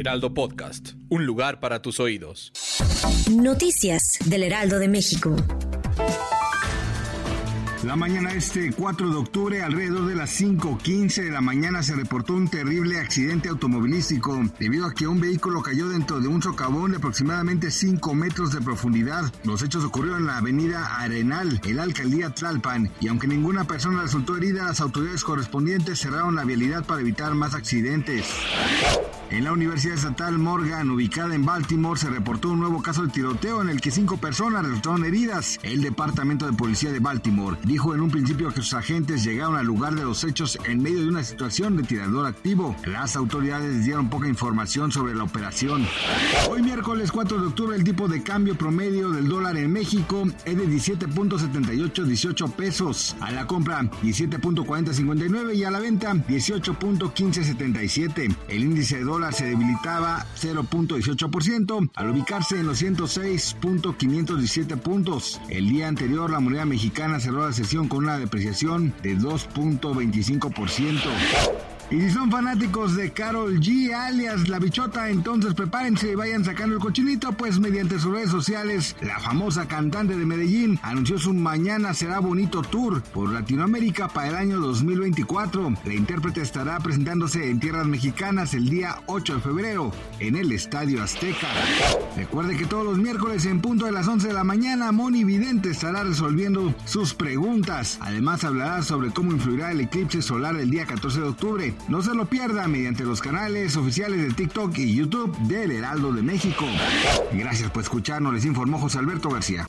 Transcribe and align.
Heraldo 0.00 0.32
Podcast, 0.32 0.92
un 1.10 1.26
lugar 1.26 1.60
para 1.60 1.82
tus 1.82 2.00
oídos. 2.00 2.52
Noticias 3.30 4.18
del 4.24 4.44
Heraldo 4.44 4.78
de 4.78 4.88
México. 4.88 5.36
La 7.84 7.96
mañana 7.96 8.32
este 8.32 8.72
4 8.72 9.10
de 9.10 9.16
octubre, 9.16 9.62
alrededor 9.62 10.06
de 10.06 10.16
las 10.16 10.40
5.15 10.40 11.24
de 11.24 11.30
la 11.30 11.42
mañana, 11.42 11.82
se 11.82 11.94
reportó 11.94 12.32
un 12.32 12.48
terrible 12.48 12.98
accidente 12.98 13.50
automovilístico 13.50 14.42
debido 14.58 14.86
a 14.86 14.94
que 14.94 15.06
un 15.06 15.20
vehículo 15.20 15.60
cayó 15.60 15.90
dentro 15.90 16.18
de 16.18 16.28
un 16.28 16.40
socavón 16.40 16.92
de 16.92 16.96
aproximadamente 16.96 17.70
5 17.70 18.14
metros 18.14 18.54
de 18.54 18.62
profundidad. 18.62 19.30
Los 19.44 19.62
hechos 19.62 19.84
ocurrieron 19.84 20.22
en 20.22 20.26
la 20.28 20.38
avenida 20.38 20.96
Arenal, 20.98 21.60
en 21.62 21.76
la 21.76 21.82
alcaldía 21.82 22.30
Tlalpan, 22.30 22.90
y 23.02 23.08
aunque 23.08 23.26
ninguna 23.26 23.64
persona 23.64 24.00
resultó 24.00 24.38
herida, 24.38 24.64
las 24.64 24.80
autoridades 24.80 25.24
correspondientes 25.24 26.00
cerraron 26.00 26.36
la 26.36 26.44
vialidad 26.44 26.86
para 26.86 27.02
evitar 27.02 27.34
más 27.34 27.54
accidentes. 27.54 28.24
En 29.30 29.44
la 29.44 29.52
Universidad 29.52 29.94
Estatal 29.94 30.38
Morgan, 30.38 30.90
ubicada 30.90 31.36
en 31.36 31.46
Baltimore, 31.46 31.98
se 31.98 32.10
reportó 32.10 32.50
un 32.50 32.58
nuevo 32.58 32.82
caso 32.82 33.06
de 33.06 33.12
tiroteo 33.12 33.62
en 33.62 33.68
el 33.68 33.80
que 33.80 33.92
cinco 33.92 34.16
personas 34.16 34.64
resultaron 34.64 35.04
heridas. 35.04 35.60
El 35.62 35.82
Departamento 35.82 36.46
de 36.46 36.52
Policía 36.52 36.90
de 36.90 36.98
Baltimore 36.98 37.56
dijo 37.62 37.94
en 37.94 38.00
un 38.00 38.10
principio 38.10 38.48
que 38.48 38.60
sus 38.60 38.74
agentes 38.74 39.22
llegaron 39.22 39.54
al 39.54 39.66
lugar 39.66 39.94
de 39.94 40.02
los 40.02 40.24
hechos 40.24 40.58
en 40.64 40.82
medio 40.82 41.02
de 41.02 41.08
una 41.08 41.22
situación 41.22 41.76
de 41.76 41.84
tirador 41.84 42.26
activo. 42.26 42.74
Las 42.84 43.14
autoridades 43.14 43.84
dieron 43.84 44.10
poca 44.10 44.26
información 44.26 44.90
sobre 44.90 45.14
la 45.14 45.22
operación. 45.22 45.86
Hoy 46.50 46.62
miércoles 46.62 47.12
4 47.12 47.40
de 47.40 47.46
octubre 47.46 47.76
el 47.76 47.84
tipo 47.84 48.08
de 48.08 48.24
cambio 48.24 48.58
promedio 48.58 49.10
del 49.10 49.28
dólar 49.28 49.56
en 49.58 49.72
México 49.72 50.24
es 50.44 50.56
de 50.56 50.66
17.7818 50.66 52.52
pesos. 52.52 53.14
A 53.20 53.30
la 53.30 53.46
compra 53.46 53.82
17.4059 54.02 55.54
y 55.54 55.62
a 55.62 55.70
la 55.70 55.78
venta 55.78 56.14
18.1577. 56.14 58.34
El 58.48 58.64
índice 58.64 58.96
de 58.96 59.04
dólar 59.04 59.19
se 59.30 59.44
debilitaba 59.44 60.24
0.18% 60.40 61.90
al 61.94 62.10
ubicarse 62.10 62.58
en 62.58 62.66
los 62.66 62.82
106.517 62.82 64.78
puntos. 64.78 65.40
El 65.48 65.68
día 65.68 65.86
anterior 65.88 66.30
la 66.30 66.40
moneda 66.40 66.64
mexicana 66.64 67.20
cerró 67.20 67.46
la 67.46 67.52
sesión 67.52 67.88
con 67.88 68.04
una 68.04 68.18
depreciación 68.18 68.94
de 69.02 69.16
2.25%. 69.16 71.69
Y 71.90 72.00
si 72.00 72.10
son 72.10 72.30
fanáticos 72.30 72.94
de 72.94 73.10
Carol 73.10 73.58
G, 73.58 73.92
alias 73.92 74.48
La 74.48 74.60
Bichota, 74.60 75.10
entonces 75.10 75.54
prepárense 75.54 76.12
y 76.12 76.14
vayan 76.14 76.44
sacando 76.44 76.76
el 76.76 76.80
cochinito, 76.80 77.32
pues 77.32 77.58
mediante 77.58 77.98
sus 77.98 78.12
redes 78.12 78.30
sociales, 78.30 78.94
la 79.00 79.18
famosa 79.18 79.66
cantante 79.66 80.16
de 80.16 80.24
Medellín 80.24 80.78
anunció 80.82 81.18
su 81.18 81.34
Mañana 81.34 81.92
será 81.92 82.20
bonito 82.20 82.62
tour 82.62 83.02
por 83.02 83.32
Latinoamérica 83.32 84.06
para 84.06 84.28
el 84.28 84.36
año 84.36 84.60
2024. 84.60 85.74
La 85.84 85.94
intérprete 85.94 86.42
estará 86.42 86.78
presentándose 86.78 87.50
en 87.50 87.58
tierras 87.58 87.86
mexicanas 87.86 88.54
el 88.54 88.68
día 88.68 89.02
8 89.06 89.34
de 89.34 89.40
febrero 89.40 89.90
en 90.20 90.36
el 90.36 90.52
Estadio 90.52 91.02
Azteca. 91.02 91.48
Recuerde 92.16 92.56
que 92.56 92.66
todos 92.66 92.84
los 92.84 92.98
miércoles 92.98 93.46
en 93.46 93.60
punto 93.60 93.86
de 93.86 93.92
las 93.92 94.06
11 94.06 94.28
de 94.28 94.34
la 94.34 94.44
mañana, 94.44 94.92
Moni 94.92 95.24
Vidente 95.24 95.70
estará 95.70 96.04
resolviendo 96.04 96.72
sus 96.84 97.14
preguntas. 97.14 97.98
Además 98.00 98.44
hablará 98.44 98.82
sobre 98.82 99.10
cómo 99.10 99.32
influirá 99.32 99.72
el 99.72 99.80
eclipse 99.80 100.22
solar 100.22 100.54
el 100.54 100.70
día 100.70 100.86
14 100.86 101.20
de 101.20 101.26
octubre. 101.26 101.74
No 101.88 102.02
se 102.02 102.14
lo 102.14 102.26
pierda 102.26 102.68
mediante 102.68 103.04
los 103.04 103.20
canales 103.20 103.76
oficiales 103.76 104.20
de 104.22 104.32
TikTok 104.32 104.76
y 104.78 104.94
YouTube 104.94 105.36
del 105.40 105.72
Heraldo 105.72 106.12
de 106.12 106.22
México. 106.22 106.64
Gracias 107.32 107.70
por 107.70 107.82
escucharnos, 107.82 108.34
les 108.34 108.44
informó 108.44 108.78
José 108.78 108.98
Alberto 108.98 109.30
García. 109.30 109.66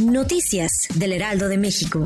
Noticias 0.00 0.88
del 0.94 1.12
Heraldo 1.12 1.48
de 1.48 1.58
México. 1.58 2.04